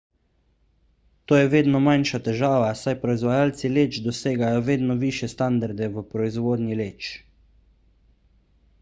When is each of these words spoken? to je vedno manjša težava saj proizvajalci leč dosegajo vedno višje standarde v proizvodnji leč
to 1.31 1.37
je 1.39 1.49
vedno 1.55 1.81
manjša 1.87 2.19
težava 2.29 2.71
saj 2.79 2.95
proizvajalci 3.03 3.71
leč 3.75 4.01
dosegajo 4.07 4.65
vedno 4.73 4.97
višje 5.07 5.31
standarde 5.37 5.93
v 5.99 6.07
proizvodnji 6.15 6.83
leč 6.85 7.15